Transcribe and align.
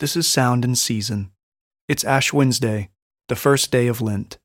This 0.00 0.16
is 0.16 0.28
Sound 0.28 0.64
and 0.64 0.78
Season. 0.78 1.32
It's 1.88 2.04
Ash 2.04 2.32
Wednesday, 2.32 2.90
the 3.26 3.34
first 3.34 3.72
day 3.72 3.88
of 3.88 4.00
Lent. 4.00 4.38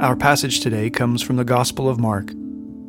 Our 0.00 0.14
passage 0.14 0.60
today 0.60 0.88
comes 0.88 1.22
from 1.22 1.34
the 1.34 1.44
Gospel 1.44 1.88
of 1.88 1.98
Mark, 1.98 2.30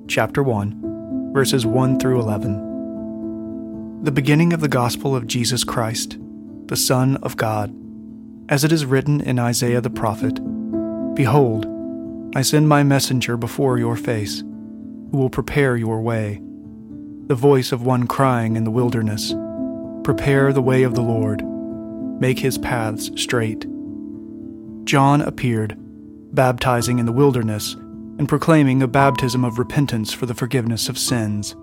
chapter 0.07 0.44
1, 0.44 1.31
verses 1.33 1.65
1 1.65 1.97
through 1.97 2.20
11. 2.20 4.04
The 4.04 4.11
beginning 4.11 4.54
of 4.54 4.61
the 4.61 4.68
Gospel 4.68 5.16
of 5.16 5.25
Jesus 5.25 5.63
Christ, 5.63 6.20
the 6.68 6.77
Son 6.77 7.18
of 7.23 7.36
God, 7.36 7.73
as 8.48 8.63
it 8.63 8.71
is 8.71 8.86
written 8.86 9.21
in 9.21 9.39
Isaiah 9.39 9.82
the 9.82 9.89
prophet 9.89 10.36
Behold, 11.16 11.66
I 12.36 12.43
send 12.43 12.70
my 12.70 12.84
messenger 12.84 13.38
before 13.38 13.79
your 13.79 13.95
face, 13.95 14.41
who 14.41 15.18
will 15.18 15.32
prepare 15.32 15.75
your 15.75 16.00
way 16.04 16.41
the 17.32 17.36
voice 17.36 17.71
of 17.71 17.86
one 17.86 18.07
crying 18.07 18.57
in 18.57 18.66
the 18.66 18.70
wilderness 18.70 19.34
Prepare 20.03 20.52
the 20.52 20.62
way 20.62 20.84
of 20.84 20.95
the 20.95 21.02
Lord, 21.02 21.41
make 22.20 22.38
his 22.38 22.57
paths 22.57 23.09
straight. 23.16 23.66
John 24.84 25.21
appeared, 25.21 25.77
baptizing 26.35 26.99
in 26.99 27.05
the 27.05 27.13
wilderness 27.13 27.76
and 28.20 28.27
proclaiming 28.27 28.84
a 28.84 28.88
baptism 28.90 29.45
of 29.45 29.59
repentance 29.59 30.12
for 30.12 30.26
the 30.26 30.34
forgiveness 30.34 30.90
of 30.90 30.98
sins. 30.98 31.54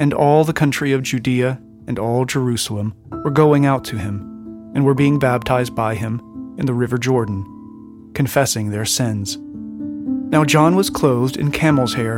And 0.00 0.12
all 0.12 0.42
the 0.42 0.52
country 0.52 0.90
of 0.90 1.04
Judea 1.04 1.62
and 1.86 2.00
all 2.00 2.24
Jerusalem 2.24 2.92
were 3.12 3.30
going 3.30 3.64
out 3.64 3.84
to 3.84 3.98
him 3.98 4.72
and 4.74 4.84
were 4.84 4.92
being 4.92 5.20
baptized 5.20 5.76
by 5.76 5.94
him 5.94 6.18
in 6.58 6.66
the 6.66 6.74
river 6.74 6.98
Jordan, 6.98 8.10
confessing 8.12 8.70
their 8.70 8.84
sins. 8.84 9.38
Now 9.40 10.44
John 10.44 10.74
was 10.74 10.90
clothed 10.90 11.36
in 11.36 11.52
camel's 11.52 11.94
hair 11.94 12.16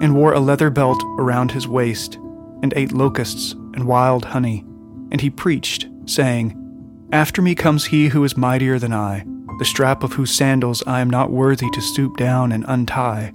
and 0.00 0.16
wore 0.16 0.32
a 0.32 0.40
leather 0.40 0.70
belt 0.70 1.02
around 1.18 1.50
his 1.50 1.68
waist 1.68 2.18
and 2.62 2.72
ate 2.76 2.92
locusts 2.92 3.52
and 3.52 3.86
wild 3.86 4.24
honey. 4.26 4.64
And 5.10 5.20
he 5.20 5.30
preached, 5.30 5.88
saying, 6.06 6.56
After 7.12 7.42
me 7.42 7.54
comes 7.54 7.86
he 7.86 8.08
who 8.08 8.24
is 8.24 8.36
mightier 8.36 8.78
than 8.78 8.92
I, 8.92 9.24
the 9.58 9.64
strap 9.64 10.02
of 10.02 10.14
whose 10.14 10.34
sandals 10.34 10.82
I 10.86 11.00
am 11.00 11.10
not 11.10 11.30
worthy 11.30 11.68
to 11.70 11.80
stoop 11.80 12.16
down 12.16 12.52
and 12.52 12.64
untie. 12.66 13.32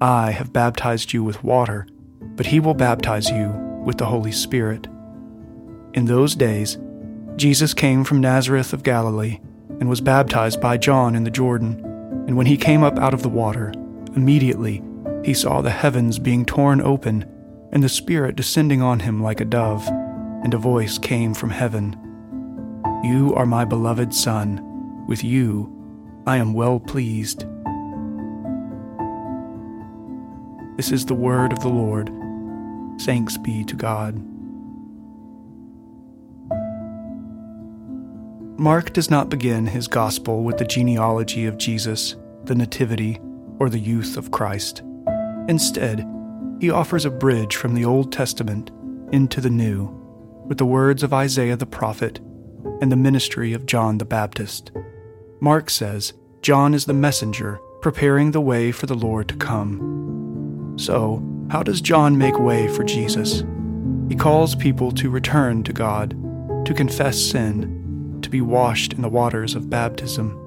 I 0.00 0.32
have 0.32 0.52
baptized 0.52 1.12
you 1.12 1.22
with 1.22 1.44
water, 1.44 1.86
but 2.20 2.46
he 2.46 2.58
will 2.58 2.74
baptize 2.74 3.30
you 3.30 3.48
with 3.84 3.98
the 3.98 4.06
Holy 4.06 4.32
Spirit. 4.32 4.88
In 5.94 6.06
those 6.06 6.34
days, 6.34 6.78
Jesus 7.36 7.74
came 7.74 8.02
from 8.02 8.20
Nazareth 8.20 8.72
of 8.72 8.82
Galilee 8.82 9.38
and 9.78 9.88
was 9.88 10.00
baptized 10.00 10.60
by 10.60 10.76
John 10.76 11.14
in 11.14 11.24
the 11.24 11.30
Jordan. 11.30 11.80
And 12.26 12.36
when 12.36 12.46
he 12.46 12.56
came 12.56 12.82
up 12.82 12.98
out 12.98 13.14
of 13.14 13.22
the 13.22 13.28
water, 13.28 13.72
immediately 14.16 14.82
he 15.24 15.34
saw 15.34 15.60
the 15.60 15.70
heavens 15.70 16.18
being 16.18 16.44
torn 16.44 16.80
open 16.80 17.24
and 17.72 17.82
the 17.82 17.88
Spirit 17.88 18.36
descending 18.36 18.82
on 18.82 19.00
him 19.00 19.22
like 19.22 19.40
a 19.40 19.44
dove, 19.44 19.86
and 20.44 20.52
a 20.52 20.58
voice 20.58 20.98
came 20.98 21.34
from 21.34 21.50
heaven 21.50 21.96
You 23.02 23.34
are 23.34 23.46
my 23.46 23.64
beloved 23.64 24.12
Son, 24.12 25.06
with 25.06 25.24
you 25.24 25.72
I 26.26 26.36
am 26.36 26.52
well 26.52 26.78
pleased. 26.78 27.44
This 30.76 30.92
is 30.92 31.06
the 31.06 31.14
word 31.14 31.52
of 31.52 31.60
the 31.60 31.68
Lord. 31.68 32.10
Thanks 33.02 33.36
be 33.36 33.64
to 33.64 33.74
God. 33.74 34.22
Mark 38.58 38.92
does 38.92 39.10
not 39.10 39.28
begin 39.28 39.66
his 39.66 39.88
gospel 39.88 40.44
with 40.44 40.58
the 40.58 40.64
genealogy 40.64 41.46
of 41.46 41.58
Jesus, 41.58 42.14
the 42.44 42.54
Nativity, 42.54 43.18
or 43.58 43.68
the 43.68 43.78
youth 43.78 44.16
of 44.16 44.30
Christ. 44.30 44.82
Instead, 45.48 46.06
he 46.62 46.70
offers 46.70 47.04
a 47.04 47.10
bridge 47.10 47.56
from 47.56 47.74
the 47.74 47.84
Old 47.84 48.12
Testament 48.12 48.70
into 49.10 49.40
the 49.40 49.50
New 49.50 49.88
with 50.46 50.58
the 50.58 50.64
words 50.64 51.02
of 51.02 51.12
Isaiah 51.12 51.56
the 51.56 51.66
prophet 51.66 52.20
and 52.80 52.92
the 52.92 52.94
ministry 52.94 53.52
of 53.52 53.66
John 53.66 53.98
the 53.98 54.04
Baptist. 54.04 54.70
Mark 55.40 55.68
says 55.70 56.12
John 56.40 56.72
is 56.72 56.84
the 56.84 56.94
messenger 56.94 57.58
preparing 57.80 58.30
the 58.30 58.40
way 58.40 58.70
for 58.70 58.86
the 58.86 58.94
Lord 58.94 59.26
to 59.30 59.34
come. 59.34 60.76
So, 60.78 61.20
how 61.50 61.64
does 61.64 61.80
John 61.80 62.16
make 62.16 62.38
way 62.38 62.68
for 62.68 62.84
Jesus? 62.84 63.42
He 64.08 64.14
calls 64.14 64.54
people 64.54 64.92
to 64.92 65.10
return 65.10 65.64
to 65.64 65.72
God, 65.72 66.10
to 66.64 66.72
confess 66.72 67.20
sin, 67.20 68.20
to 68.22 68.30
be 68.30 68.40
washed 68.40 68.92
in 68.92 69.02
the 69.02 69.08
waters 69.08 69.56
of 69.56 69.68
baptism. 69.68 70.38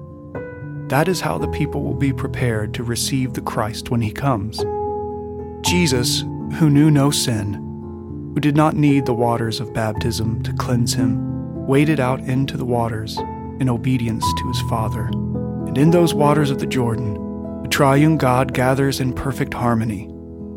That 0.88 1.08
is 1.08 1.20
how 1.20 1.36
the 1.36 1.48
people 1.48 1.82
will 1.82 1.92
be 1.92 2.14
prepared 2.14 2.72
to 2.72 2.82
receive 2.84 3.34
the 3.34 3.42
Christ 3.42 3.90
when 3.90 4.00
he 4.00 4.12
comes. 4.12 4.64
Jesus, 5.62 6.20
who 6.58 6.70
knew 6.70 6.90
no 6.90 7.10
sin, 7.10 7.54
who 8.34 8.40
did 8.40 8.56
not 8.56 8.76
need 8.76 9.06
the 9.06 9.14
waters 9.14 9.60
of 9.60 9.74
baptism 9.74 10.42
to 10.42 10.52
cleanse 10.54 10.94
him, 10.94 11.66
waded 11.66 12.00
out 12.00 12.20
into 12.20 12.56
the 12.56 12.64
waters 12.64 13.18
in 13.58 13.68
obedience 13.68 14.24
to 14.38 14.48
his 14.48 14.60
Father. 14.62 15.06
And 15.66 15.76
in 15.76 15.90
those 15.90 16.14
waters 16.14 16.50
of 16.50 16.58
the 16.58 16.66
Jordan, 16.66 17.14
the 17.62 17.68
triune 17.68 18.16
God 18.16 18.54
gathers 18.54 19.00
in 19.00 19.12
perfect 19.12 19.54
harmony 19.54 20.10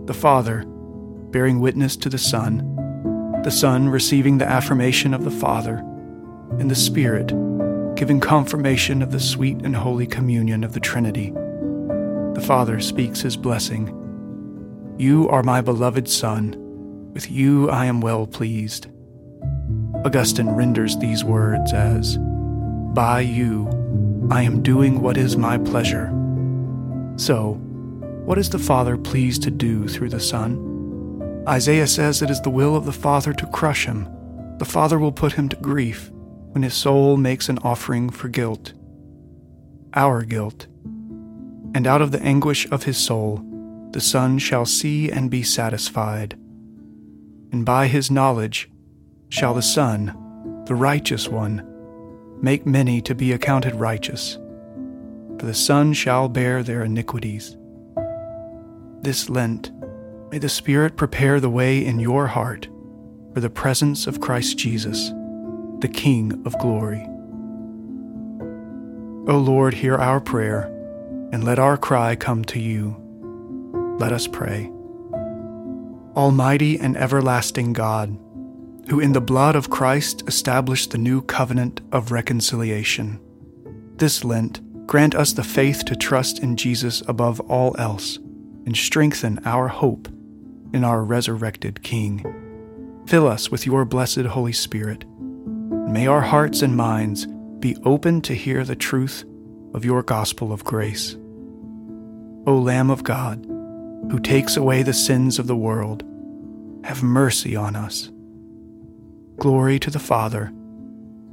the 0.06 0.14
Father 0.14 0.64
bearing 1.32 1.60
witness 1.60 1.96
to 1.98 2.10
the 2.10 2.18
Son, 2.18 2.76
the 3.44 3.52
Son 3.52 3.90
receiving 3.90 4.40
the 4.40 4.48
affirmation 4.48 5.14
of 5.14 5.24
the 5.24 5.32
Father, 5.32 5.78
and 6.58 6.70
the 6.70 6.76
Spirit 6.76 7.28
giving 7.96 8.20
confirmation 8.20 9.02
of 9.02 9.12
the 9.12 9.20
sweet 9.20 9.58
and 9.64 9.76
holy 9.76 10.08
communion 10.08 10.64
of 10.64 10.74
the 10.74 10.80
Trinity. 10.80 11.32
The 12.34 12.44
Father 12.46 12.80
speaks 12.80 13.22
his 13.22 13.36
blessing 13.36 13.96
you 15.00 15.30
are 15.30 15.44
my 15.44 15.62
beloved 15.62 16.10
Son. 16.10 16.54
With 17.14 17.32
you 17.32 17.70
I 17.70 17.86
am 17.86 18.02
well 18.02 18.28
pleased. 18.28 18.88
Augustine 20.04 20.50
renders 20.50 20.98
these 20.98 21.24
words 21.24 21.72
as 21.72 22.18
By 22.18 23.22
you 23.22 23.68
I 24.30 24.42
am 24.42 24.62
doing 24.62 25.00
what 25.00 25.16
is 25.16 25.38
my 25.38 25.58
pleasure. 25.58 26.08
So, 27.16 27.54
what 28.26 28.38
is 28.38 28.50
the 28.50 28.60
Father 28.60 28.98
pleased 28.98 29.42
to 29.44 29.52
do 29.52 29.88
through 29.88 30.10
the 30.10 30.20
Son? 30.20 31.46
Isaiah 31.48 31.88
says 31.88 32.22
it 32.22 32.30
is 32.30 32.42
the 32.42 32.50
will 32.50 32.76
of 32.76 32.86
the 32.86 32.92
Father 32.92 33.32
to 33.32 33.48
crush 33.48 33.86
him. 33.86 34.08
The 34.58 34.66
Father 34.66 35.00
will 35.00 35.14
put 35.14 35.34
him 35.34 35.48
to 35.48 35.56
grief 35.56 36.12
when 36.52 36.64
his 36.64 36.74
soul 36.74 37.16
makes 37.16 37.48
an 37.48 37.60
offering 37.60 38.10
for 38.10 38.28
guilt, 38.28 38.74
our 39.94 40.24
guilt. 40.24 40.68
And 41.74 41.88
out 41.88 42.02
of 42.02 42.12
the 42.12 42.22
anguish 42.22 42.70
of 42.70 42.84
his 42.84 42.98
soul, 42.98 43.46
the 43.92 44.02
Son 44.02 44.38
shall 44.38 44.66
see 44.66 45.12
and 45.12 45.32
be 45.32 45.44
satisfied. 45.44 46.34
And 47.52 47.66
by 47.66 47.88
his 47.88 48.12
knowledge 48.12 48.70
shall 49.30 49.54
the 49.54 49.62
Son, 49.62 50.64
the 50.66 50.76
righteous 50.76 51.28
one, 51.28 51.66
make 52.42 52.66
many 52.66 53.02
to 53.02 53.16
be 53.16 53.32
accounted 53.32 53.76
righteous. 53.76 54.38
For 55.40 55.46
the 55.46 55.54
Son 55.54 55.94
shall 55.94 56.30
bear 56.30 56.62
their 56.62 56.84
iniquities. 56.84 57.58
This 59.02 59.30
Lent, 59.30 59.72
may 60.32 60.38
the 60.38 60.50
Spirit 60.50 60.96
prepare 60.96 61.40
the 61.40 61.50
way 61.50 61.84
in 61.84 62.00
your 62.00 62.28
heart 62.28 62.68
for 63.34 63.40
the 63.40 63.50
presence 63.50 64.06
of 64.06 64.22
Christ 64.22 64.58
Jesus, 64.58 65.10
the 65.80 65.92
King 65.92 66.44
of 66.46 66.58
glory. 66.60 67.04
O 69.28 69.38
Lord, 69.38 69.74
hear 69.76 69.96
our 69.96 70.20
prayer, 70.20 70.64
and 71.32 71.44
let 71.44 71.60
our 71.60 71.78
cry 71.78 72.16
come 72.16 72.44
to 72.46 72.60
you. 72.60 73.09
Let 74.00 74.14
us 74.14 74.28
pray. 74.28 74.72
Almighty 76.16 76.80
and 76.80 76.96
everlasting 76.96 77.74
God, 77.74 78.18
who 78.88 79.02
in 79.02 79.12
the 79.12 79.20
blood 79.20 79.58
of 79.58 79.70
Christ 79.70 80.24
established 80.26 80.92
the 80.92 80.98
new 80.98 81.22
covenant 81.22 81.82
of 81.92 82.14
reconciliation, 82.14 83.20
this 83.98 84.24
Lent 84.24 84.88
grant 84.88 85.16
us 85.16 85.34
the 85.34 85.44
faith 85.44 85.84
to 85.84 85.98
trust 85.98 86.40
in 86.40 86.56
Jesus 86.56 87.04
above 87.10 87.42
all 87.42 87.76
else 87.78 88.16
and 88.66 88.76
strengthen 88.76 89.40
our 89.46 89.68
hope 89.68 90.08
in 90.74 90.86
our 90.86 91.04
resurrected 91.04 91.84
King. 91.84 93.04
Fill 93.06 93.28
us 93.28 93.52
with 93.52 93.66
your 93.66 93.84
blessed 93.84 94.22
Holy 94.22 94.54
Spirit. 94.54 95.04
May 95.90 96.08
our 96.08 96.22
hearts 96.22 96.62
and 96.62 96.78
minds 96.78 97.28
be 97.60 97.76
open 97.84 98.22
to 98.22 98.34
hear 98.34 98.64
the 98.64 98.78
truth 98.78 99.26
of 99.74 99.84
your 99.84 100.04
gospel 100.04 100.54
of 100.54 100.64
grace. 100.64 101.16
O 102.48 102.58
Lamb 102.58 102.90
of 102.90 103.04
God, 103.04 103.46
who 104.10 104.20
takes 104.20 104.58
away 104.58 104.84
the 104.84 104.94
sins 104.94 105.40
of 105.40 105.48
the 105.48 105.56
world, 105.56 106.04
have 106.84 107.04
mercy 107.04 107.56
on 107.56 107.76
us. 107.76 108.10
Glory 109.38 109.80
to 109.80 109.92
the 109.92 110.00
Father, 110.00 110.52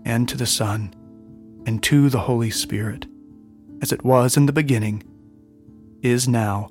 and 0.04 0.28
to 0.28 0.36
the 0.36 0.46
Son, 0.46 0.94
and 1.66 1.82
to 1.82 2.08
the 2.08 2.20
Holy 2.20 2.50
Spirit, 2.50 3.06
as 3.82 3.92
it 3.92 4.04
was 4.04 4.36
in 4.36 4.46
the 4.46 4.52
beginning, 4.52 5.02
is 6.02 6.28
now, 6.28 6.68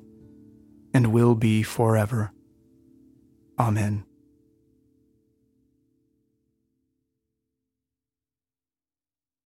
and 0.94 1.12
will 1.12 1.34
be 1.34 1.62
forever. 1.62 2.32
Amen. 3.58 4.04